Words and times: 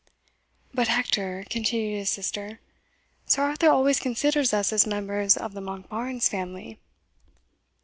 "But, 0.73 0.87
Hector," 0.87 1.45
continued 1.51 1.95
his 1.99 2.09
sister, 2.09 2.59
"Sir 3.27 3.43
Arthur 3.43 3.69
always 3.69 3.99
considers 3.99 4.51
us 4.51 4.73
as 4.73 4.87
members 4.87 5.37
of 5.37 5.53
the 5.53 5.61
Monkbarns 5.61 6.27
family." 6.27 6.79